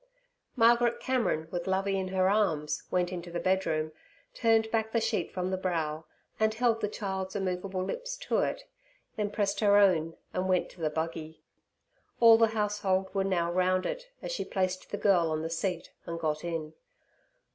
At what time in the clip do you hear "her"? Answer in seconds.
2.07-2.27, 9.59-9.77